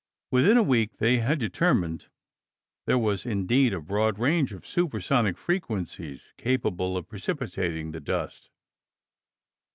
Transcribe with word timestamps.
Within 0.31 0.57
a 0.57 0.63
week, 0.63 0.97
they 0.97 1.19
had 1.19 1.37
determined 1.37 2.07
there 2.87 2.97
was 2.97 3.23
indeed 3.23 3.71
a 3.71 3.79
broad 3.79 4.17
range 4.17 4.51
of 4.51 4.65
supersonic 4.65 5.37
frequencies 5.37 6.33
capable 6.37 6.97
of 6.97 7.07
precipitating 7.07 7.91
the 7.91 7.99
dust. 8.01 8.49